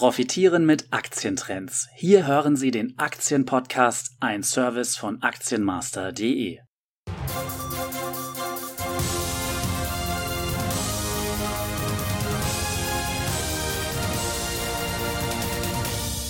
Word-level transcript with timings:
Profitieren 0.00 0.64
mit 0.64 0.94
Aktientrends. 0.94 1.90
Hier 1.94 2.26
hören 2.26 2.56
Sie 2.56 2.70
den 2.70 2.98
Aktienpodcast, 2.98 4.16
ein 4.18 4.42
Service 4.42 4.96
von 4.96 5.20
Aktienmaster.de. 5.20 6.60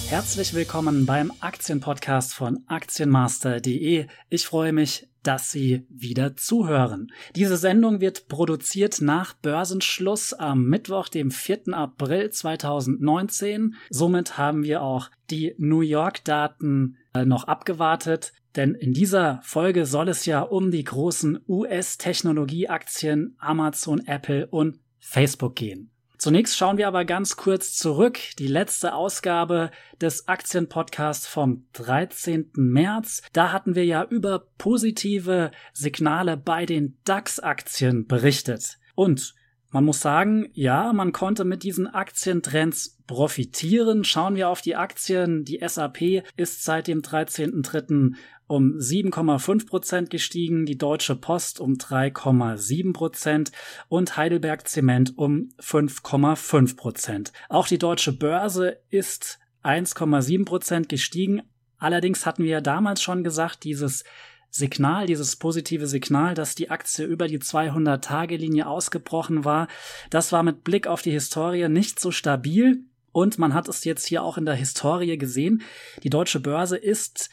Herzlich 0.09 0.55
willkommen 0.55 1.07
beim 1.07 1.31
Aktienpodcast 1.39 2.35
von 2.35 2.65
Aktienmaster.de. 2.67 4.09
Ich 4.31 4.47
freue 4.47 4.73
mich, 4.73 5.07
dass 5.23 5.51
Sie 5.51 5.87
wieder 5.89 6.37
zuhören. 6.37 7.13
Diese 7.37 7.57
Sendung 7.57 8.01
wird 8.01 8.29
produziert 8.29 9.01
nach 9.01 9.35
Börsenschluss 9.35 10.33
am 10.33 10.65
Mittwoch, 10.65 11.09
dem 11.09 11.31
4. 11.31 11.73
April 11.73 12.31
2019. 12.31 13.75
Somit 13.91 14.39
haben 14.39 14.63
wir 14.63 14.83
auch 14.83 15.11
die 15.31 15.55
New 15.59 15.81
York-Daten 15.81 16.97
äh, 17.15 17.25
noch 17.25 17.45
abgewartet. 17.45 18.33
Denn 18.57 18.75
in 18.75 18.93
dieser 18.93 19.41
Folge 19.43 19.87
soll 19.87 20.09
es 20.09 20.27
ja 20.27 20.43
um 20.43 20.71
die 20.71 20.83
großen 20.83 21.39
US-Technologieaktien 21.49 23.37
Amazon, 23.39 24.01
Apple 24.07 24.47
und 24.49 24.81
Facebook 24.99 25.55
gehen. 25.57 25.90
Zunächst 26.21 26.59
schauen 26.59 26.77
wir 26.77 26.87
aber 26.87 27.07
ganz 27.07 27.39
kurz 27.39 27.73
zurück. 27.73 28.19
Die 28.39 28.47
letzte 28.47 28.93
Ausgabe 28.93 29.71
des 30.03 30.29
Aktienpodcasts 30.29 31.27
vom 31.27 31.65
13. 31.73 32.51
März. 32.57 33.23
Da 33.33 33.53
hatten 33.53 33.75
wir 33.75 33.87
ja 33.87 34.05
über 34.05 34.45
positive 34.59 35.51
Signale 35.73 36.37
bei 36.37 36.67
den 36.67 36.99
DAX-Aktien 37.05 38.07
berichtet. 38.07 38.79
Und 38.95 39.35
man 39.71 39.87
muss 39.87 40.01
sagen, 40.01 40.51
ja, 40.53 40.93
man 40.93 41.13
konnte 41.13 41.47
mit 41.47 41.63
diesen 41.63 41.87
Aktientrends 41.87 42.99
profitieren. 43.07 44.05
Schauen 44.05 44.37
wir 44.37 44.51
auf 44.51 44.61
die 44.61 44.77
Aktien. 44.77 45.47
Die 45.47 45.63
SAP 45.67 46.23
ist 46.37 46.65
seit 46.65 46.87
dem 46.87 47.01
13.3 47.01 48.15
um 48.51 48.77
7,5 48.77 49.67
Prozent 49.67 50.11
gestiegen, 50.11 50.67
die 50.67 50.77
Deutsche 50.77 51.15
Post 51.15 51.61
um 51.61 51.75
3,7 51.75 52.93
Prozent 52.93 53.53
und 53.89 54.17
Heidelberg 54.17 54.67
Zement 54.67 55.17
um 55.17 55.51
5,5 55.61 56.77
Prozent. 56.77 57.33
Auch 57.49 57.69
die 57.69 57.79
Deutsche 57.79 58.13
Börse 58.13 58.79
ist 58.89 59.39
1,7 59.63 60.45
Prozent 60.45 60.89
gestiegen. 60.89 61.43
Allerdings 61.79 62.27
hatten 62.27 62.43
wir 62.43 62.51
ja 62.51 62.61
damals 62.61 63.03
schon 63.03 63.23
gesagt, 63.23 63.63
dieses 63.63 64.03
Signal, 64.51 65.07
dieses 65.07 65.37
positive 65.37 65.87
Signal, 65.87 66.35
dass 66.35 66.57
die 66.57 66.71
Aktie 66.71 67.05
über 67.05 67.29
die 67.29 67.39
200-Tage-Linie 67.39 68.67
ausgebrochen 68.67 69.45
war, 69.45 69.69
das 70.11 70.33
war 70.33 70.43
mit 70.43 70.65
Blick 70.65 70.89
auf 70.89 71.03
die 71.03 71.13
Historie 71.13 71.69
nicht 71.69 72.01
so 72.01 72.11
stabil. 72.11 72.81
Und 73.13 73.39
man 73.39 73.55
hat 73.55 73.69
es 73.69 73.85
jetzt 73.85 74.07
hier 74.07 74.23
auch 74.23 74.39
in 74.39 74.45
der 74.45 74.55
Historie 74.55 75.19
gesehen. 75.19 75.63
Die 76.03 76.11
deutsche 76.11 76.41
Börse 76.41 76.77
ist 76.77 77.31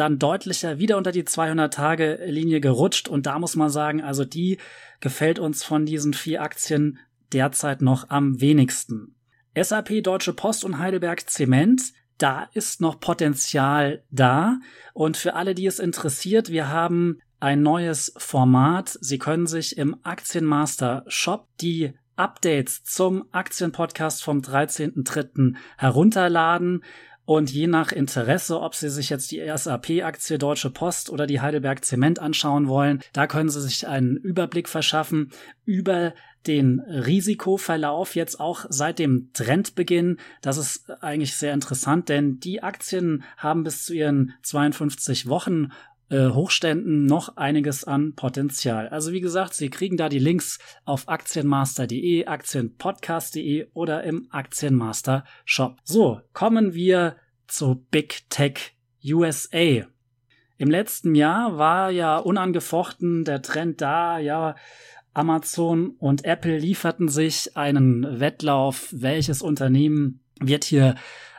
dann 0.00 0.18
deutlicher 0.18 0.78
wieder 0.78 0.96
unter 0.96 1.12
die 1.12 1.24
200-Tage-Linie 1.24 2.60
gerutscht. 2.60 3.08
Und 3.08 3.26
da 3.26 3.38
muss 3.38 3.54
man 3.56 3.70
sagen, 3.70 4.02
also 4.02 4.24
die 4.24 4.58
gefällt 5.00 5.38
uns 5.38 5.62
von 5.62 5.86
diesen 5.86 6.14
vier 6.14 6.42
Aktien 6.42 6.98
derzeit 7.32 7.82
noch 7.82 8.10
am 8.10 8.40
wenigsten. 8.40 9.14
SAP, 9.60 10.02
Deutsche 10.02 10.32
Post 10.32 10.64
und 10.64 10.78
Heidelberg 10.78 11.28
Zement, 11.28 11.82
da 12.18 12.48
ist 12.54 12.80
noch 12.80 13.00
Potenzial 13.00 14.04
da. 14.10 14.58
Und 14.92 15.16
für 15.16 15.34
alle, 15.34 15.54
die 15.54 15.66
es 15.66 15.78
interessiert, 15.78 16.50
wir 16.50 16.68
haben 16.68 17.20
ein 17.40 17.62
neues 17.62 18.12
Format. 18.18 18.98
Sie 19.00 19.18
können 19.18 19.46
sich 19.46 19.78
im 19.78 19.96
Aktienmaster 20.02 21.04
Shop 21.08 21.48
die 21.60 21.94
Updates 22.16 22.84
zum 22.84 23.24
Aktienpodcast 23.32 24.22
vom 24.22 24.40
13.3. 24.40 25.54
herunterladen. 25.78 26.84
Und 27.30 27.52
je 27.52 27.68
nach 27.68 27.92
Interesse, 27.92 28.60
ob 28.60 28.74
Sie 28.74 28.90
sich 28.90 29.08
jetzt 29.08 29.30
die 29.30 29.38
SAP-Aktie 29.38 30.36
Deutsche 30.36 30.68
Post 30.68 31.10
oder 31.10 31.28
die 31.28 31.40
Heidelberg 31.40 31.84
Zement 31.84 32.18
anschauen 32.18 32.66
wollen, 32.66 33.04
da 33.12 33.28
können 33.28 33.50
Sie 33.50 33.60
sich 33.60 33.86
einen 33.86 34.16
Überblick 34.16 34.68
verschaffen 34.68 35.30
über 35.64 36.12
den 36.48 36.80
Risikoverlauf 36.80 38.16
jetzt 38.16 38.40
auch 38.40 38.66
seit 38.68 38.98
dem 38.98 39.30
Trendbeginn. 39.32 40.16
Das 40.42 40.56
ist 40.56 40.90
eigentlich 41.04 41.36
sehr 41.36 41.54
interessant, 41.54 42.08
denn 42.08 42.40
die 42.40 42.64
Aktien 42.64 43.22
haben 43.36 43.62
bis 43.62 43.84
zu 43.84 43.94
ihren 43.94 44.34
52 44.42 45.28
Wochen 45.28 45.70
äh, 46.10 46.30
Hochständen 46.30 47.06
noch 47.06 47.36
einiges 47.36 47.84
an 47.84 48.14
Potenzial. 48.14 48.88
Also 48.88 49.12
wie 49.12 49.20
gesagt, 49.20 49.54
Sie 49.54 49.70
kriegen 49.70 49.96
da 49.96 50.08
die 50.08 50.18
Links 50.18 50.58
auf 50.84 51.08
aktienmaster.de, 51.08 52.26
aktienpodcast.de 52.26 53.68
oder 53.72 54.02
im 54.02 54.26
Aktienmaster 54.30 55.24
Shop. 55.44 55.76
So, 55.84 56.20
kommen 56.32 56.74
wir 56.74 57.16
zu 57.50 57.86
Big 57.90 58.28
Tech 58.30 58.72
USA. 59.04 59.86
Im 60.58 60.70
letzten 60.70 61.14
Jahr 61.14 61.58
war 61.58 61.90
ja 61.90 62.18
unangefochten 62.18 63.24
der 63.24 63.42
Trend 63.42 63.80
da, 63.80 64.18
ja, 64.18 64.56
Amazon 65.12 65.96
und 65.98 66.24
Apple 66.24 66.58
lieferten 66.58 67.08
sich 67.08 67.56
einen 67.56 68.20
Wettlauf, 68.20 68.88
welches 68.92 69.42
Unternehmen 69.42 70.20
wird 70.40 70.64
hier 70.64 70.94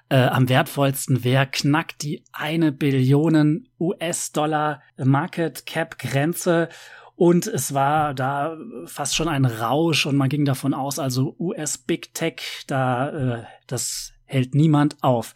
äh, 0.10 0.18
am 0.18 0.50
wertvollsten. 0.50 1.24
Wer 1.24 1.46
knackt 1.46 2.04
die 2.04 2.24
eine 2.34 2.72
Billionen 2.72 3.70
US-Dollar 3.80 4.82
Market 4.98 5.66
Cap 5.66 5.98
Grenze? 5.98 6.68
Und 7.16 7.48
es 7.48 7.74
war 7.74 8.14
da 8.14 8.58
fast 8.86 9.16
schon 9.16 9.30
ein 9.30 9.46
Rausch 9.46 10.06
und 10.06 10.18
man 10.18 10.30
ging 10.30 10.44
davon 10.44 10.74
aus, 10.74 10.98
also 11.00 11.36
US 11.40 11.78
Big 11.78 12.14
Tech, 12.14 12.42
da 12.68 13.10
äh, 13.10 13.44
das 13.68 14.14
hält 14.26 14.56
niemand 14.56 14.98
auf. 15.02 15.34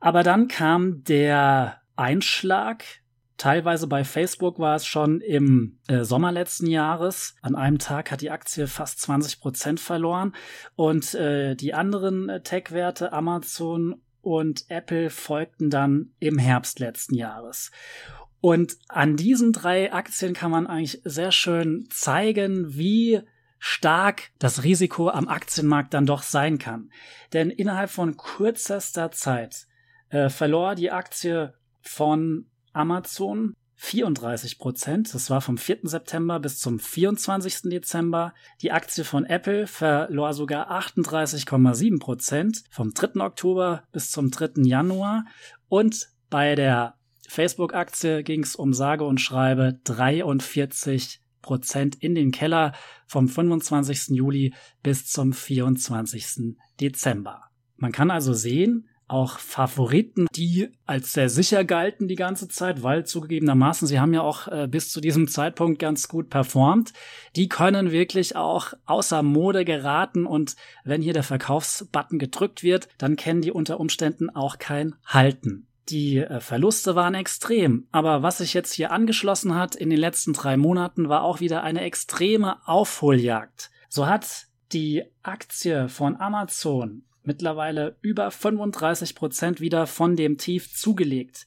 Aber 0.00 0.22
dann 0.22 0.48
kam 0.48 1.02
der 1.04 1.80
Einschlag. 1.96 2.84
Teilweise 3.36 3.86
bei 3.86 4.02
Facebook 4.04 4.58
war 4.58 4.74
es 4.74 4.84
schon 4.84 5.20
im 5.20 5.78
äh, 5.86 6.02
Sommer 6.02 6.32
letzten 6.32 6.66
Jahres. 6.66 7.36
An 7.40 7.54
einem 7.54 7.78
Tag 7.78 8.10
hat 8.10 8.20
die 8.20 8.30
Aktie 8.30 8.66
fast 8.66 9.00
20 9.00 9.40
Prozent 9.40 9.80
verloren. 9.80 10.34
Und 10.74 11.14
äh, 11.14 11.54
die 11.54 11.74
anderen 11.74 12.28
äh, 12.28 12.42
Tech-Werte, 12.42 13.12
Amazon 13.12 14.00
und 14.22 14.64
Apple, 14.68 15.10
folgten 15.10 15.70
dann 15.70 16.12
im 16.18 16.38
Herbst 16.38 16.80
letzten 16.80 17.14
Jahres. 17.14 17.70
Und 18.40 18.76
an 18.88 19.16
diesen 19.16 19.52
drei 19.52 19.92
Aktien 19.92 20.34
kann 20.34 20.50
man 20.50 20.66
eigentlich 20.66 21.00
sehr 21.04 21.32
schön 21.32 21.86
zeigen, 21.90 22.76
wie 22.76 23.20
stark 23.58 24.30
das 24.38 24.62
Risiko 24.62 25.10
am 25.10 25.28
Aktienmarkt 25.28 25.94
dann 25.94 26.06
doch 26.06 26.22
sein 26.22 26.58
kann. 26.58 26.90
Denn 27.32 27.50
innerhalb 27.50 27.90
von 27.90 28.16
kürzester 28.16 29.10
Zeit 29.10 29.67
äh, 30.10 30.28
verlor 30.28 30.74
die 30.74 30.90
Aktie 30.90 31.54
von 31.80 32.46
Amazon 32.72 33.54
34 33.80 34.58
Prozent. 34.58 35.14
Das 35.14 35.30
war 35.30 35.40
vom 35.40 35.56
4. 35.56 35.80
September 35.84 36.40
bis 36.40 36.58
zum 36.58 36.80
24. 36.80 37.70
Dezember. 37.70 38.34
Die 38.60 38.72
Aktie 38.72 39.04
von 39.04 39.24
Apple 39.24 39.68
verlor 39.68 40.34
sogar 40.34 40.70
38,7 40.70 42.00
Prozent 42.00 42.64
vom 42.70 42.92
3. 42.92 43.20
Oktober 43.20 43.84
bis 43.92 44.10
zum 44.10 44.30
3. 44.30 44.64
Januar. 44.64 45.24
Und 45.68 46.08
bei 46.28 46.56
der 46.56 46.96
Facebook-Aktie 47.28 48.24
ging 48.24 48.42
es 48.42 48.56
um 48.56 48.72
sage 48.72 49.04
und 49.04 49.20
schreibe 49.20 49.78
43 49.84 51.20
Prozent 51.40 51.94
in 52.02 52.16
den 52.16 52.32
Keller 52.32 52.72
vom 53.06 53.28
25. 53.28 54.08
Juli 54.08 54.54
bis 54.82 55.06
zum 55.06 55.32
24. 55.32 56.56
Dezember. 56.80 57.42
Man 57.76 57.92
kann 57.92 58.10
also 58.10 58.32
sehen, 58.32 58.88
auch 59.08 59.38
Favoriten, 59.38 60.26
die 60.34 60.68
als 60.86 61.12
sehr 61.12 61.28
sicher 61.28 61.64
galten 61.64 62.08
die 62.08 62.14
ganze 62.14 62.48
Zeit, 62.48 62.82
weil 62.82 63.04
zugegebenermaßen 63.04 63.88
sie 63.88 63.98
haben 63.98 64.14
ja 64.14 64.22
auch 64.22 64.48
äh, 64.48 64.68
bis 64.70 64.90
zu 64.90 65.00
diesem 65.00 65.28
Zeitpunkt 65.28 65.78
ganz 65.78 66.08
gut 66.08 66.30
performt. 66.30 66.92
Die 67.34 67.48
können 67.48 67.90
wirklich 67.90 68.36
auch 68.36 68.74
außer 68.86 69.22
Mode 69.22 69.64
geraten 69.64 70.26
und 70.26 70.56
wenn 70.84 71.02
hier 71.02 71.14
der 71.14 71.22
Verkaufsbutton 71.22 72.18
gedrückt 72.18 72.62
wird, 72.62 72.88
dann 72.98 73.16
kennen 73.16 73.42
die 73.42 73.52
unter 73.52 73.80
Umständen 73.80 74.30
auch 74.30 74.58
kein 74.58 74.94
Halten. 75.04 75.66
Die 75.88 76.18
äh, 76.18 76.40
Verluste 76.40 76.94
waren 76.94 77.14
extrem, 77.14 77.88
aber 77.92 78.22
was 78.22 78.38
sich 78.38 78.52
jetzt 78.52 78.74
hier 78.74 78.92
angeschlossen 78.92 79.54
hat 79.54 79.74
in 79.74 79.88
den 79.90 79.98
letzten 79.98 80.34
drei 80.34 80.56
Monaten, 80.56 81.08
war 81.08 81.22
auch 81.22 81.40
wieder 81.40 81.62
eine 81.62 81.80
extreme 81.80 82.56
Aufholjagd. 82.66 83.70
So 83.88 84.06
hat 84.06 84.46
die 84.72 85.04
Aktie 85.22 85.88
von 85.88 86.16
Amazon 86.16 87.04
mittlerweile 87.28 87.96
über 88.00 88.32
35 88.32 89.14
Prozent 89.14 89.60
wieder 89.60 89.86
von 89.86 90.16
dem 90.16 90.38
Tief 90.38 90.74
zugelegt. 90.74 91.46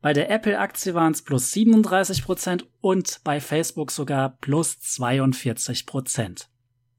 Bei 0.00 0.12
der 0.12 0.30
Apple-Aktie 0.30 0.94
waren 0.94 1.12
es 1.12 1.22
plus 1.22 1.52
37 1.52 2.24
Prozent 2.24 2.66
und 2.80 3.20
bei 3.24 3.40
Facebook 3.40 3.90
sogar 3.90 4.38
plus 4.40 4.78
42 4.78 5.86
Prozent. 5.86 6.48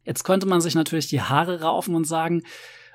Jetzt 0.04 0.24
könnte 0.26 0.48
man 0.48 0.60
sich 0.60 0.76
natürlich 0.76 1.08
die 1.08 1.22
Haare 1.22 1.62
raufen 1.62 1.96
und 1.96 2.04
sagen, 2.04 2.44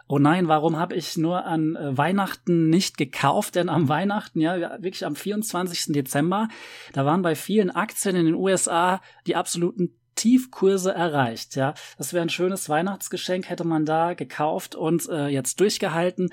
oh 0.07 0.19
nein, 0.19 0.47
warum 0.47 0.77
habe 0.77 0.95
ich 0.95 1.17
nur 1.17 1.47
an 1.47 1.75
äh, 1.75 1.97
Weihnachten 1.97 2.69
nicht 2.69 2.99
gekauft? 2.99 3.55
Denn 3.55 3.71
am 3.71 3.89
Weihnachten, 3.89 4.41
ja, 4.41 4.59
wirklich 4.83 5.07
am 5.07 5.17
24. 5.17 5.95
Dezember, 5.95 6.49
da 6.93 7.07
waren 7.07 7.23
bei 7.23 7.35
vielen 7.35 7.71
Aktien 7.71 8.15
in 8.15 8.27
den 8.27 8.35
USA 8.35 9.01
die 9.27 9.37
absoluten 9.37 9.97
Tiefkurse 10.15 10.93
erreicht. 10.93 11.57
Ja, 11.57 11.75
das 11.99 12.13
wäre 12.13 12.23
ein 12.23 12.31
schönes 12.31 12.69
Weihnachtsgeschenk, 12.69 13.49
hätte 13.49 13.65
man 13.65 13.85
da 13.85 14.15
gekauft 14.15 14.75
und 14.75 15.09
äh, 15.09 15.29
jetzt 15.29 15.61
durchgehalten. 15.61 16.31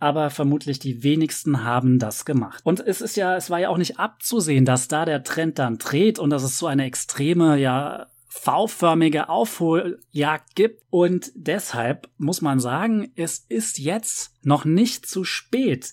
Aber 0.00 0.30
vermutlich 0.30 0.78
die 0.78 1.02
wenigsten 1.02 1.64
haben 1.64 1.98
das 1.98 2.24
gemacht. 2.24 2.60
Und 2.64 2.80
es 2.80 3.00
ist 3.00 3.16
ja, 3.16 3.36
es 3.36 3.50
war 3.50 3.58
ja 3.58 3.68
auch 3.68 3.78
nicht 3.78 3.98
abzusehen, 3.98 4.64
dass 4.64 4.86
da 4.86 5.04
der 5.04 5.24
Trend 5.24 5.58
dann 5.58 5.78
dreht 5.78 6.20
und 6.20 6.30
dass 6.30 6.44
es 6.44 6.58
so 6.58 6.66
eine 6.66 6.84
extreme, 6.84 7.58
ja, 7.58 8.06
V-förmige 8.28 9.28
Aufholjagd 9.28 10.54
gibt. 10.54 10.84
Und 10.90 11.32
deshalb 11.34 12.08
muss 12.18 12.40
man 12.40 12.60
sagen, 12.60 13.10
es 13.16 13.44
ist 13.48 13.78
jetzt 13.78 14.32
noch 14.44 14.64
nicht 14.64 15.06
zu 15.06 15.24
spät. 15.24 15.90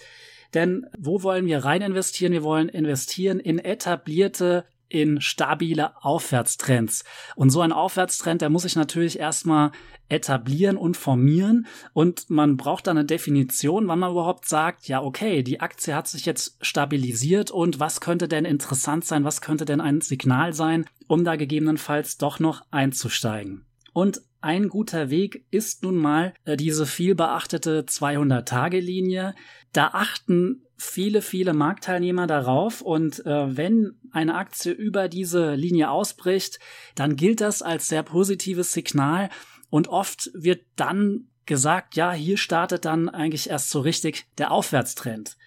Denn 0.54 0.86
wo 0.98 1.24
wollen 1.24 1.48
wir 1.48 1.66
rein 1.66 1.81
investieren? 1.81 2.31
Wir 2.31 2.44
wollen 2.44 2.69
investieren 2.69 3.39
in 3.39 3.57
etablierte 3.57 4.66
in 4.95 5.19
stabile 5.19 5.92
Aufwärtstrends. 6.03 7.03
Und 7.36 7.50
so 7.50 7.59
ein 7.59 7.74
Aufwärtstrend, 7.74 8.42
der 8.42 8.50
muss 8.50 8.62
sich 8.62 8.77
natürlich 8.77 9.19
erstmal 9.19 9.71
etablieren 10.07 10.77
und 10.77 10.95
formieren 10.95 11.65
und 11.92 12.30
man 12.30 12.56
braucht 12.56 12.88
dann 12.88 12.97
eine 12.97 13.06
Definition, 13.06 13.88
wann 13.88 14.00
man 14.00 14.12
überhaupt 14.12 14.47
sagt, 14.47 14.88
ja, 14.88 15.01
okay, 15.01 15.44
die 15.44 15.59
Aktie 15.59 15.95
hat 15.95 16.07
sich 16.07 16.25
jetzt 16.25 16.57
stabilisiert 16.62 17.51
und 17.51 17.80
was 17.80 18.00
könnte 18.00 18.27
denn 18.27 18.45
interessant 18.45 19.03
sein, 19.03 19.25
was 19.25 19.42
könnte 19.42 19.65
denn 19.65 19.81
ein 19.81 20.01
Signal 20.01 20.53
sein, 20.53 20.86
um 21.07 21.25
da 21.25 21.36
gegebenenfalls 21.36 22.18
doch 22.18 22.39
noch 22.39 22.62
einzusteigen. 22.71 23.65
Und 23.94 24.21
ein 24.45 24.69
guter 24.69 25.09
Weg 25.09 25.44
ist 25.50 25.81
nun 25.81 25.95
mal 25.95 26.36
äh, 26.45 26.56
diese 26.56 26.86
viel 26.86 27.15
beachtete 27.15 27.81
200-Tage-Linie. 27.81 29.33
Da 29.74 29.89
achten 29.94 30.62
viele, 30.77 31.24
viele 31.24 31.53
Marktteilnehmer 31.53 32.27
darauf 32.27 32.81
und 32.81 33.25
äh, 33.25 33.57
wenn 33.57 33.97
eine 34.12 34.36
Aktie 34.36 34.71
über 34.71 35.09
diese 35.09 35.56
Linie 35.56 35.89
ausbricht, 35.89 36.59
dann 36.94 37.15
gilt 37.15 37.42
das 37.42 37.63
als 37.63 37.88
sehr 37.88 38.03
positives 38.03 38.71
Signal 38.71 39.30
und 39.71 39.88
oft 39.88 40.30
wird 40.36 40.62
dann 40.75 41.27
gesagt, 41.48 41.95
ja, 41.95 42.12
hier 42.12 42.38
startet 42.38 42.86
dann 42.86 43.09
eigentlich 43.09 43.50
erst 43.50 43.71
so 43.71 43.80
richtig 43.80 44.27
der 44.38 44.51
Aufwärtstrend. 44.51 45.38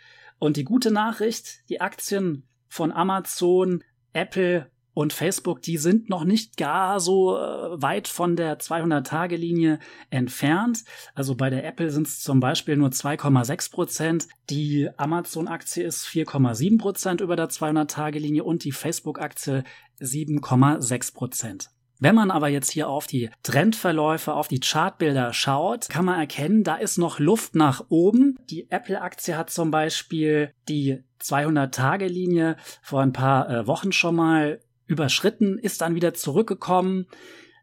Und 0.40 0.56
die 0.56 0.64
gute 0.64 0.90
Nachricht, 0.90 1.68
die 1.68 1.80
Aktien 1.80 2.48
von 2.66 2.90
Amazon, 2.90 3.84
Apple 4.12 4.68
und 4.98 5.12
Facebook, 5.12 5.62
die 5.62 5.76
sind 5.76 6.10
noch 6.10 6.24
nicht 6.24 6.56
gar 6.56 6.98
so 6.98 7.36
äh, 7.36 7.80
weit 7.80 8.08
von 8.08 8.34
der 8.34 8.58
200-Tage-Linie 8.58 9.78
entfernt. 10.10 10.82
Also 11.14 11.36
bei 11.36 11.50
der 11.50 11.64
Apple 11.64 11.92
sind 11.92 12.08
es 12.08 12.18
zum 12.20 12.40
Beispiel 12.40 12.76
nur 12.76 12.88
2,6 12.88 13.70
Prozent. 13.70 14.26
Die 14.50 14.88
Amazon-Aktie 14.96 15.84
ist 15.84 16.04
4,7 16.04 16.78
Prozent 16.78 17.20
über 17.20 17.36
der 17.36 17.48
200-Tage-Linie 17.48 18.42
und 18.42 18.64
die 18.64 18.72
Facebook-Aktie 18.72 19.62
7,6 20.00 21.14
Prozent. 21.14 21.70
Wenn 22.00 22.16
man 22.16 22.32
aber 22.32 22.48
jetzt 22.48 22.72
hier 22.72 22.88
auf 22.88 23.06
die 23.06 23.30
Trendverläufe, 23.44 24.34
auf 24.34 24.48
die 24.48 24.60
Chartbilder 24.60 25.32
schaut, 25.32 25.88
kann 25.88 26.06
man 26.06 26.18
erkennen, 26.18 26.64
da 26.64 26.74
ist 26.74 26.98
noch 26.98 27.20
Luft 27.20 27.54
nach 27.54 27.84
oben. 27.88 28.36
Die 28.50 28.68
Apple-Aktie 28.68 29.36
hat 29.36 29.50
zum 29.50 29.70
Beispiel 29.70 30.52
die 30.68 31.04
200-Tage-Linie 31.22 32.56
vor 32.82 33.00
ein 33.00 33.12
paar 33.12 33.48
äh, 33.48 33.66
Wochen 33.68 33.92
schon 33.92 34.16
mal 34.16 34.60
überschritten, 34.88 35.58
ist 35.58 35.80
dann 35.80 35.94
wieder 35.94 36.14
zurückgekommen. 36.14 37.06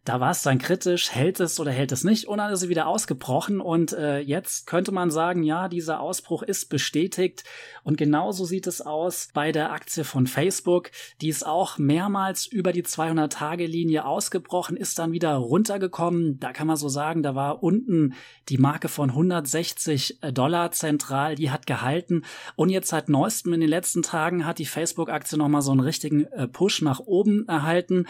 Da 0.05 0.19
war 0.19 0.29
es 0.29 0.43
dann 0.43 0.59
kritisch, 0.59 1.09
hält 1.11 1.39
es 1.39 1.59
oder 1.59 1.71
hält 1.71 1.91
es 1.91 2.03
nicht. 2.03 2.27
Und 2.27 2.37
dann 2.37 2.53
ist 2.53 2.59
sie 2.59 2.69
wieder 2.69 2.85
ausgebrochen 2.85 3.59
und 3.59 3.91
äh, 3.91 4.19
jetzt 4.19 4.67
könnte 4.67 4.91
man 4.91 5.09
sagen, 5.09 5.41
ja, 5.41 5.67
dieser 5.67 5.99
Ausbruch 5.99 6.43
ist 6.43 6.69
bestätigt. 6.69 7.43
Und 7.83 7.97
genauso 7.97 8.45
sieht 8.45 8.67
es 8.67 8.81
aus 8.81 9.29
bei 9.33 9.51
der 9.51 9.71
Aktie 9.71 10.03
von 10.03 10.27
Facebook, 10.27 10.91
die 11.21 11.29
ist 11.29 11.43
auch 11.43 11.79
mehrmals 11.79 12.45
über 12.45 12.71
die 12.71 12.83
200-Tage-Linie 12.83 14.05
ausgebrochen, 14.05 14.77
ist 14.77 14.99
dann 14.99 15.11
wieder 15.11 15.33
runtergekommen, 15.33 16.39
da 16.39 16.53
kann 16.53 16.67
man 16.67 16.77
so 16.77 16.87
sagen, 16.87 17.23
da 17.23 17.33
war 17.33 17.63
unten 17.63 18.13
die 18.47 18.59
Marke 18.59 18.89
von 18.89 19.09
160 19.09 20.19
Dollar 20.33 20.71
zentral, 20.71 21.33
die 21.33 21.49
hat 21.49 21.65
gehalten. 21.65 22.25
Und 22.55 22.69
jetzt 22.69 22.89
seit 22.89 23.09
neuestem 23.09 23.53
in 23.53 23.61
den 23.61 23.69
letzten 23.69 24.03
Tagen 24.03 24.45
hat 24.45 24.59
die 24.59 24.67
Facebook-Aktie 24.67 25.39
nochmal 25.39 25.63
so 25.63 25.71
einen 25.71 25.79
richtigen 25.79 26.25
äh, 26.25 26.47
Push 26.47 26.83
nach 26.83 26.99
oben 26.99 27.47
erhalten 27.47 28.05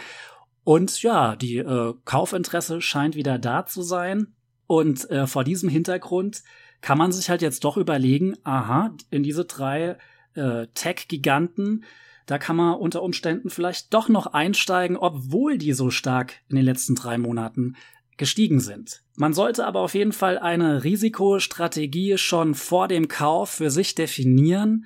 und 0.66 1.04
ja, 1.04 1.36
die 1.36 1.58
äh, 1.58 1.94
Kaufinteresse 2.06 2.82
scheint 2.82 3.16
wieder 3.16 3.38
da 3.38 3.68
zu 3.68 3.84
sein. 3.84 4.34
Und 4.66 5.10
äh, 5.12 5.28
vor 5.28 5.44
diesem 5.44 5.70
Hintergrund 5.70 6.42
kann 6.82 6.98
man 6.98 7.12
sich 7.12 7.30
halt 7.30 7.44
jetzt 7.44 7.64
doch 7.64 7.78
überlegen, 7.78 8.36
aha, 8.44 8.96
in 9.12 9.22
diese 9.22 9.46
drei 9.46 9.96
äh, 10.34 10.66
Tech-Giganten, 10.74 11.86
da 12.26 12.40
kann 12.40 12.56
man 12.56 12.74
unter 12.80 13.04
Umständen 13.04 13.52
vielleicht 13.52 13.94
doch 13.94 14.10
noch 14.10 14.26
einsteigen, 14.26 14.98
obwohl 14.98 15.60
die 15.60 15.74
so 15.74 15.92
stark 15.92 16.34
in 16.50 16.56
den 16.56 16.66
letzten 16.66 16.96
drei 16.96 17.20
Monaten 17.20 17.76
gestiegen 18.18 18.60
sind. 18.60 19.04
Man 19.16 19.34
sollte 19.34 19.68
aber 19.68 19.82
auf 19.82 19.94
jeden 19.94 20.14
Fall 20.14 20.40
eine 20.40 20.84
Risikostrategie 20.84 22.18
schon 22.18 22.56
vor 22.56 22.88
dem 22.88 23.08
Kauf 23.08 23.52
für 23.52 23.70
sich 23.70 23.94
definieren. 23.94 24.86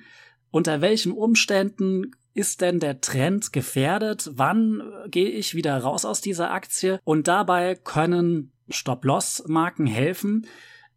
Unter 0.50 0.82
welchen 0.82 1.12
Umständen 1.12 2.10
ist 2.34 2.60
denn 2.60 2.80
der 2.80 3.00
Trend 3.00 3.52
gefährdet? 3.52 4.30
Wann 4.34 4.80
äh, 4.80 5.08
gehe 5.08 5.28
ich 5.28 5.54
wieder 5.54 5.76
raus 5.78 6.04
aus 6.04 6.20
dieser 6.20 6.50
Aktie? 6.50 7.00
Und 7.04 7.28
dabei 7.28 7.74
können 7.74 8.52
Stop-Loss-Marken 8.68 9.86
helfen, 9.86 10.46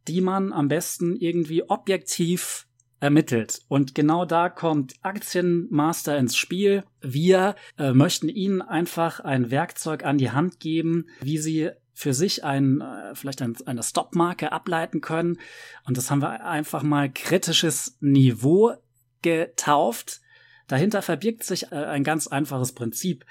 die 0.07 0.21
man 0.21 0.53
am 0.53 0.67
besten 0.67 1.15
irgendwie 1.15 1.67
objektiv 1.69 2.67
ermittelt. 2.99 3.59
Und 3.67 3.95
genau 3.95 4.25
da 4.25 4.49
kommt 4.49 4.93
Aktienmaster 5.01 6.17
ins 6.17 6.37
Spiel. 6.37 6.83
Wir 7.01 7.55
äh, 7.77 7.91
möchten 7.91 8.29
Ihnen 8.29 8.61
einfach 8.61 9.19
ein 9.19 9.51
Werkzeug 9.51 10.05
an 10.05 10.17
die 10.17 10.31
Hand 10.31 10.59
geben, 10.59 11.07
wie 11.21 11.37
Sie 11.37 11.69
für 11.93 12.13
sich 12.13 12.43
ein, 12.43 12.81
äh, 12.81 13.13
vielleicht 13.13 13.41
ein, 13.41 13.55
eine 13.65 13.83
Stop-Marke 13.83 14.51
ableiten 14.51 15.01
können. 15.01 15.37
Und 15.85 15.97
das 15.97 16.09
haben 16.09 16.21
wir 16.21 16.45
einfach 16.45 16.83
mal 16.83 17.11
kritisches 17.11 17.97
Niveau 17.99 18.73
getauft. 19.21 20.21
Dahinter 20.67 21.01
verbirgt 21.01 21.43
sich 21.43 21.71
äh, 21.71 21.75
ein 21.75 22.03
ganz 22.03 22.27
einfaches 22.27 22.73
Prinzip. 22.73 23.25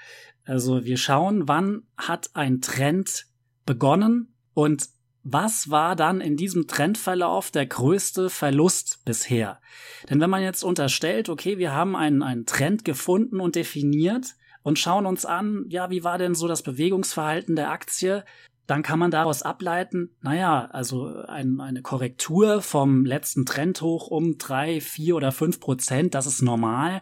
Also 0.45 0.83
wir 0.83 0.97
schauen, 0.97 1.47
wann 1.47 1.83
hat 1.97 2.31
ein 2.33 2.61
Trend 2.61 3.25
begonnen 3.65 4.33
und 4.53 4.89
was 5.23 5.69
war 5.69 5.95
dann 5.95 6.19
in 6.19 6.35
diesem 6.35 6.67
Trendverlauf 6.67 7.49
der 7.49 7.65
größte 7.65 8.29
Verlust 8.29 9.05
bisher? 9.05 9.61
Denn 10.09 10.19
wenn 10.19 10.29
man 10.29 10.43
jetzt 10.43 10.63
unterstellt, 10.63 11.29
okay, 11.29 11.57
wir 11.57 11.71
haben 11.71 11.95
einen, 11.95 12.21
einen 12.21 12.45
Trend 12.45 12.83
gefunden 12.83 13.39
und 13.39 13.55
definiert 13.55 14.35
und 14.63 14.79
schauen 14.79 15.05
uns 15.05 15.25
an, 15.25 15.65
ja, 15.69 15.89
wie 15.89 16.03
war 16.03 16.17
denn 16.17 16.35
so 16.35 16.49
das 16.49 16.61
Bewegungsverhalten 16.61 17.55
der 17.55 17.71
Aktie, 17.71 18.25
dann 18.73 18.81
kann 18.81 18.97
man 18.97 19.11
daraus 19.11 19.43
ableiten, 19.43 20.09
naja, 20.21 20.67
also 20.71 21.05
ein, 21.27 21.61
eine 21.61 21.83
Korrektur 21.83 22.59
vom 22.63 23.05
letzten 23.05 23.45
Trendhoch 23.45 24.07
um 24.07 24.39
drei, 24.39 24.81
vier 24.81 25.15
oder 25.15 25.31
fünf 25.31 25.59
Prozent, 25.59 26.15
das 26.15 26.25
ist 26.25 26.41
normal. 26.41 26.99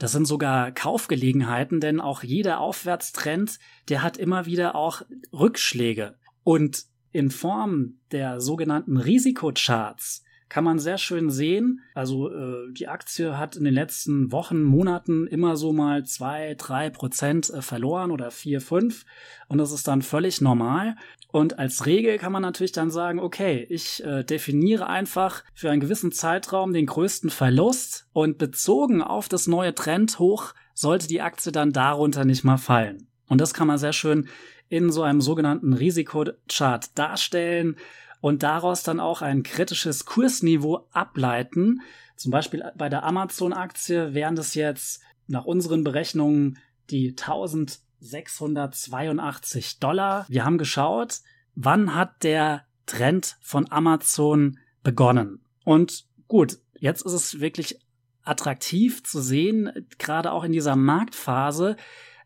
Das 0.00 0.10
sind 0.10 0.26
sogar 0.26 0.72
Kaufgelegenheiten, 0.72 1.78
denn 1.78 2.00
auch 2.00 2.24
jeder 2.24 2.58
Aufwärtstrend, 2.58 3.60
der 3.88 4.02
hat 4.02 4.16
immer 4.16 4.46
wieder 4.46 4.74
auch 4.74 5.02
Rückschläge. 5.32 6.16
Und 6.42 6.86
in 7.12 7.30
Form 7.30 8.00
der 8.10 8.40
sogenannten 8.40 8.96
Risikocharts 8.96 10.24
kann 10.48 10.64
man 10.64 10.78
sehr 10.78 10.98
schön 10.98 11.30
sehen. 11.30 11.82
Also 11.94 12.30
äh, 12.30 12.72
die 12.72 12.88
Aktie 12.88 13.36
hat 13.36 13.56
in 13.56 13.64
den 13.64 13.74
letzten 13.74 14.30
Wochen, 14.30 14.62
Monaten 14.62 15.26
immer 15.26 15.56
so 15.56 15.72
mal 15.72 16.04
zwei, 16.04 16.54
drei 16.56 16.90
Prozent 16.90 17.50
äh, 17.50 17.62
verloren 17.62 18.10
oder 18.10 18.30
vier, 18.30 18.60
fünf. 18.60 19.04
Und 19.48 19.58
das 19.58 19.72
ist 19.72 19.88
dann 19.88 20.02
völlig 20.02 20.40
normal. 20.40 20.96
Und 21.32 21.58
als 21.58 21.86
Regel 21.86 22.18
kann 22.18 22.32
man 22.32 22.42
natürlich 22.42 22.72
dann 22.72 22.90
sagen, 22.90 23.18
okay, 23.18 23.66
ich 23.68 24.04
äh, 24.04 24.22
definiere 24.22 24.86
einfach 24.86 25.42
für 25.52 25.70
einen 25.70 25.80
gewissen 25.80 26.12
Zeitraum 26.12 26.72
den 26.72 26.86
größten 26.86 27.30
Verlust 27.30 28.08
und 28.12 28.38
bezogen 28.38 29.02
auf 29.02 29.28
das 29.28 29.46
neue 29.46 29.74
Trend 29.74 30.18
hoch 30.18 30.54
sollte 30.74 31.08
die 31.08 31.22
Aktie 31.22 31.52
dann 31.52 31.72
darunter 31.72 32.24
nicht 32.24 32.44
mal 32.44 32.58
fallen. 32.58 33.08
Und 33.28 33.40
das 33.40 33.54
kann 33.54 33.66
man 33.66 33.78
sehr 33.78 33.92
schön 33.92 34.28
in 34.68 34.90
so 34.90 35.02
einem 35.02 35.20
sogenannten 35.20 35.72
Risikochart 35.72 36.96
darstellen 36.98 37.76
und 38.20 38.42
daraus 38.42 38.82
dann 38.82 39.00
auch 39.00 39.22
ein 39.22 39.42
kritisches 39.42 40.04
Kursniveau 40.04 40.86
ableiten. 40.92 41.80
Zum 42.16 42.32
Beispiel 42.32 42.64
bei 42.76 42.88
der 42.88 43.04
Amazon-Aktie 43.04 44.14
wären 44.14 44.34
das 44.36 44.54
jetzt 44.54 45.02
nach 45.26 45.44
unseren 45.44 45.84
Berechnungen 45.84 46.58
die 46.90 47.10
1682 47.10 49.78
Dollar. 49.80 50.24
Wir 50.28 50.44
haben 50.44 50.58
geschaut, 50.58 51.20
wann 51.54 51.94
hat 51.94 52.22
der 52.22 52.66
Trend 52.86 53.36
von 53.40 53.70
Amazon 53.70 54.58
begonnen. 54.82 55.44
Und 55.64 56.06
gut, 56.28 56.58
jetzt 56.78 57.04
ist 57.04 57.12
es 57.12 57.40
wirklich 57.40 57.78
attraktiv 58.22 59.04
zu 59.04 59.20
sehen, 59.20 59.86
gerade 59.98 60.32
auch 60.32 60.44
in 60.44 60.52
dieser 60.52 60.76
Marktphase, 60.76 61.76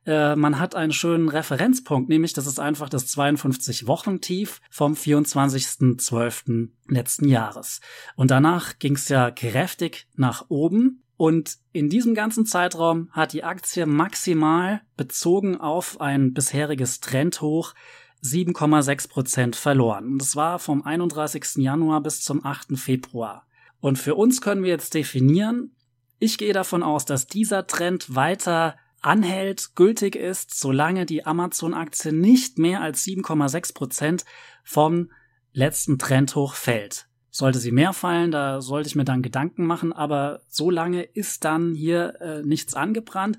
äh, 0.06 0.34
man 0.34 0.58
hat 0.58 0.74
einen 0.74 0.92
schönen 0.92 1.28
Referenzpunkt, 1.28 2.08
nämlich 2.08 2.32
das 2.32 2.46
ist 2.46 2.58
einfach 2.58 2.88
das 2.88 3.14
52-Wochen-Tief 3.16 4.60
vom 4.70 4.94
24.12. 4.94 6.68
letzten 6.88 7.28
Jahres. 7.28 7.80
Und 8.16 8.30
danach 8.30 8.78
ging 8.78 8.94
es 8.94 9.08
ja 9.08 9.30
kräftig 9.30 10.08
nach 10.16 10.46
oben. 10.48 11.02
Und 11.16 11.58
in 11.72 11.90
diesem 11.90 12.14
ganzen 12.14 12.46
Zeitraum 12.46 13.10
hat 13.12 13.34
die 13.34 13.44
Aktie 13.44 13.84
maximal 13.84 14.80
bezogen 14.96 15.60
auf 15.60 16.00
ein 16.00 16.32
bisheriges 16.32 17.00
Trendhoch 17.00 17.74
7,6 18.22 19.08
Prozent 19.08 19.56
verloren. 19.56 20.06
Und 20.06 20.18
das 20.18 20.34
war 20.34 20.58
vom 20.58 20.82
31. 20.82 21.56
Januar 21.56 22.02
bis 22.02 22.22
zum 22.22 22.44
8. 22.44 22.78
Februar. 22.78 23.46
Und 23.80 23.98
für 23.98 24.14
uns 24.14 24.40
können 24.40 24.62
wir 24.62 24.70
jetzt 24.70 24.94
definieren, 24.94 25.74
ich 26.18 26.36
gehe 26.36 26.52
davon 26.52 26.82
aus, 26.82 27.06
dass 27.06 27.26
dieser 27.26 27.66
Trend 27.66 28.14
weiter 28.14 28.76
anhält, 29.00 29.74
gültig 29.74 30.16
ist, 30.16 30.58
solange 30.58 31.06
die 31.06 31.24
Amazon-Aktie 31.24 32.12
nicht 32.12 32.58
mehr 32.58 32.80
als 32.80 33.04
7,6 33.04 33.74
Prozent 33.74 34.24
vom 34.64 35.10
letzten 35.52 35.98
Trendhoch 35.98 36.54
fällt. 36.54 37.06
Sollte 37.32 37.60
sie 37.60 37.70
mehr 37.70 37.92
fallen, 37.92 38.32
da 38.32 38.60
sollte 38.60 38.88
ich 38.88 38.96
mir 38.96 39.04
dann 39.04 39.22
Gedanken 39.22 39.64
machen, 39.64 39.92
aber 39.92 40.40
so 40.48 40.68
lange 40.68 41.02
ist 41.02 41.44
dann 41.44 41.74
hier 41.74 42.20
äh, 42.20 42.42
nichts 42.42 42.74
angebrannt. 42.74 43.38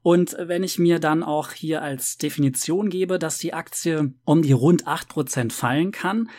Und 0.00 0.36
wenn 0.38 0.62
ich 0.62 0.78
mir 0.78 1.00
dann 1.00 1.24
auch 1.24 1.50
hier 1.50 1.82
als 1.82 2.18
Definition 2.18 2.88
gebe, 2.88 3.18
dass 3.18 3.38
die 3.38 3.52
Aktie 3.52 4.14
um 4.24 4.42
die 4.42 4.52
rund 4.52 4.86
acht 4.86 5.08
Prozent 5.08 5.52
fallen 5.52 5.90
kann, 5.90 6.30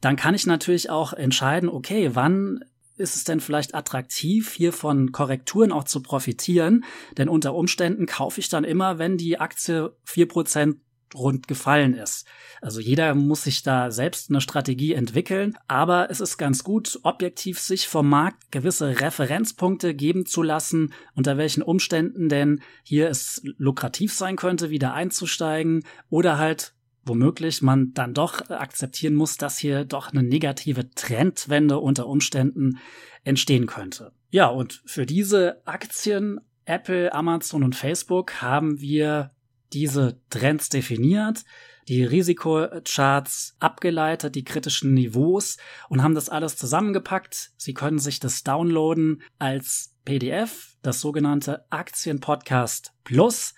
dann 0.00 0.16
kann 0.16 0.34
ich 0.34 0.46
natürlich 0.46 0.90
auch 0.90 1.12
entscheiden, 1.12 1.68
okay, 1.68 2.10
wann 2.14 2.64
ist 2.96 3.16
es 3.16 3.24
denn 3.24 3.40
vielleicht 3.40 3.74
attraktiv, 3.74 4.52
hier 4.52 4.72
von 4.72 5.12
Korrekturen 5.12 5.72
auch 5.72 5.84
zu 5.84 6.02
profitieren? 6.02 6.84
Denn 7.16 7.28
unter 7.28 7.54
Umständen 7.54 8.06
kaufe 8.06 8.40
ich 8.40 8.48
dann 8.48 8.64
immer, 8.64 8.98
wenn 8.98 9.16
die 9.16 9.40
Aktie 9.40 9.94
vier 10.04 10.28
Prozent 10.28 10.76
rund 11.14 11.48
gefallen 11.48 11.94
ist. 11.94 12.26
Also 12.60 12.80
jeder 12.80 13.14
muss 13.14 13.44
sich 13.44 13.62
da 13.62 13.90
selbst 13.90 14.30
eine 14.30 14.40
Strategie 14.40 14.94
entwickeln, 14.94 15.56
aber 15.68 16.10
es 16.10 16.20
ist 16.20 16.38
ganz 16.38 16.64
gut, 16.64 16.98
objektiv 17.02 17.60
sich 17.60 17.88
vom 17.88 18.08
Markt 18.08 18.50
gewisse 18.50 19.00
Referenzpunkte 19.00 19.94
geben 19.94 20.26
zu 20.26 20.42
lassen, 20.42 20.92
unter 21.14 21.36
welchen 21.36 21.62
Umständen 21.62 22.28
denn 22.28 22.62
hier 22.82 23.08
es 23.08 23.42
lukrativ 23.44 24.12
sein 24.12 24.36
könnte, 24.36 24.70
wieder 24.70 24.94
einzusteigen 24.94 25.84
oder 26.08 26.38
halt 26.38 26.74
womöglich 27.04 27.62
man 27.62 27.92
dann 27.94 28.14
doch 28.14 28.48
akzeptieren 28.50 29.14
muss, 29.14 29.36
dass 29.36 29.58
hier 29.58 29.84
doch 29.84 30.12
eine 30.12 30.22
negative 30.22 30.90
Trendwende 30.90 31.78
unter 31.78 32.06
Umständen 32.06 32.78
entstehen 33.24 33.66
könnte. 33.66 34.12
Ja, 34.30 34.46
und 34.46 34.82
für 34.86 35.06
diese 35.06 35.62
Aktien 35.66 36.40
Apple, 36.64 37.12
Amazon 37.12 37.64
und 37.64 37.74
Facebook 37.74 38.40
haben 38.40 38.80
wir 38.80 39.30
diese 39.72 40.20
Trends 40.30 40.68
definiert, 40.68 41.44
die 41.88 42.04
Risikocharts 42.04 43.56
abgeleitet, 43.58 44.34
die 44.34 44.44
kritischen 44.44 44.94
Niveaus 44.94 45.56
und 45.88 46.02
haben 46.02 46.14
das 46.14 46.28
alles 46.28 46.56
zusammengepackt. 46.56 47.50
Sie 47.56 47.74
können 47.74 47.98
sich 47.98 48.20
das 48.20 48.44
downloaden 48.44 49.22
als 49.38 49.94
PDF, 50.04 50.76
das 50.82 51.00
sogenannte 51.00 51.64
Aktienpodcast 51.70 52.92
Plus. 53.04 53.54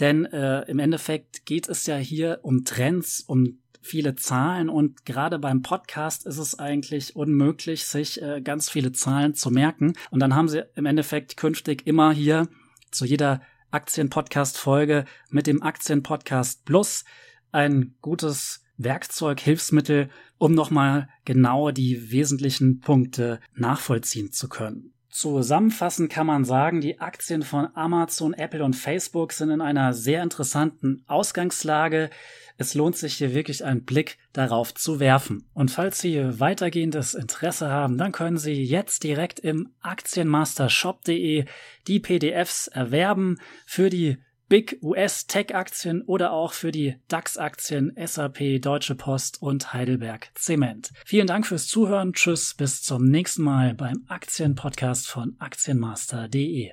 Denn 0.00 0.24
äh, 0.24 0.62
im 0.62 0.78
Endeffekt 0.78 1.44
geht 1.46 1.68
es 1.68 1.86
ja 1.86 1.96
hier 1.96 2.40
um 2.42 2.64
Trends, 2.64 3.20
um 3.20 3.58
viele 3.82 4.14
Zahlen 4.14 4.68
und 4.68 5.04
gerade 5.06 5.38
beim 5.38 5.62
Podcast 5.62 6.26
ist 6.26 6.38
es 6.38 6.58
eigentlich 6.58 7.16
unmöglich, 7.16 7.86
sich 7.86 8.20
äh, 8.20 8.40
ganz 8.42 8.70
viele 8.70 8.92
Zahlen 8.92 9.34
zu 9.34 9.50
merken. 9.50 9.94
Und 10.10 10.20
dann 10.20 10.34
haben 10.34 10.48
sie 10.48 10.64
im 10.74 10.86
Endeffekt 10.86 11.36
künftig 11.36 11.86
immer 11.86 12.12
hier 12.12 12.48
zu 12.90 13.04
jeder 13.04 13.40
Aktienpodcast-Folge 13.70 15.04
mit 15.30 15.46
dem 15.46 15.62
Aktienpodcast 15.62 16.64
Plus 16.64 17.04
ein 17.52 17.94
gutes 18.00 18.62
Werkzeug, 18.76 19.40
Hilfsmittel, 19.40 20.08
um 20.38 20.54
nochmal 20.54 21.08
genau 21.24 21.70
die 21.70 22.10
wesentlichen 22.10 22.80
Punkte 22.80 23.40
nachvollziehen 23.54 24.32
zu 24.32 24.48
können. 24.48 24.92
Zusammenfassend 25.10 26.08
kann 26.08 26.26
man 26.26 26.44
sagen, 26.44 26.80
die 26.80 27.00
Aktien 27.00 27.42
von 27.42 27.68
Amazon, 27.74 28.32
Apple 28.32 28.64
und 28.64 28.74
Facebook 28.74 29.32
sind 29.32 29.50
in 29.50 29.60
einer 29.60 29.92
sehr 29.92 30.22
interessanten 30.22 31.02
Ausgangslage. 31.08 32.10
Es 32.58 32.74
lohnt 32.74 32.96
sich 32.96 33.14
hier 33.14 33.34
wirklich 33.34 33.64
einen 33.64 33.84
Blick 33.84 34.18
darauf 34.32 34.72
zu 34.72 35.00
werfen. 35.00 35.48
Und 35.52 35.72
falls 35.72 35.98
Sie 35.98 36.38
weitergehendes 36.38 37.14
Interesse 37.14 37.70
haben, 37.70 37.98
dann 37.98 38.12
können 38.12 38.38
Sie 38.38 38.62
jetzt 38.62 39.02
direkt 39.02 39.40
im 39.40 39.70
Aktienmastershop.de 39.80 41.44
die 41.88 42.00
PDFs 42.00 42.68
erwerben 42.68 43.40
für 43.66 43.90
die 43.90 44.18
Big 44.50 44.80
US 44.82 45.28
Tech 45.28 45.54
Aktien 45.54 46.02
oder 46.02 46.32
auch 46.32 46.54
für 46.54 46.72
die 46.72 46.96
DAX 47.06 47.38
Aktien 47.38 47.92
SAP, 47.96 48.60
Deutsche 48.60 48.96
Post 48.96 49.40
und 49.40 49.72
Heidelberg 49.72 50.32
Zement. 50.34 50.90
Vielen 51.06 51.28
Dank 51.28 51.46
fürs 51.46 51.68
Zuhören. 51.68 52.14
Tschüss, 52.14 52.54
bis 52.54 52.82
zum 52.82 53.04
nächsten 53.04 53.44
Mal 53.44 53.74
beim 53.74 54.02
Aktienpodcast 54.08 55.06
von 55.08 55.36
Aktienmaster.de. 55.38 56.72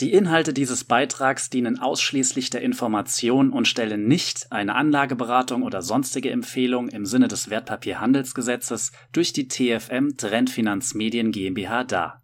Die 0.00 0.12
Inhalte 0.12 0.52
dieses 0.52 0.82
Beitrags 0.82 1.50
dienen 1.50 1.78
ausschließlich 1.80 2.50
der 2.50 2.62
Information 2.62 3.50
und 3.50 3.66
stellen 3.66 4.06
nicht 4.06 4.50
eine 4.50 4.76
Anlageberatung 4.76 5.62
oder 5.64 5.82
sonstige 5.82 6.30
Empfehlung 6.30 6.88
im 6.88 7.04
Sinne 7.04 7.26
des 7.26 7.50
Wertpapierhandelsgesetzes 7.50 8.92
durch 9.12 9.32
die 9.32 9.46
TFM 9.46 10.16
Trendfinanzmedien 10.16 11.30
GmbH 11.32 11.82
dar 11.82 12.16